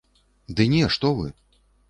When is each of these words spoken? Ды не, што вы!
Ды 0.59 0.65
не, 0.73 0.81
што 0.97 1.13
вы! 1.21 1.27